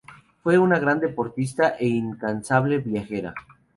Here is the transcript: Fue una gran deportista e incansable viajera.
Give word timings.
Fue 0.41 0.57
una 0.57 0.79
gran 0.79 0.99
deportista 0.99 1.75
e 1.79 1.85
incansable 1.87 2.79
viajera. 2.79 3.35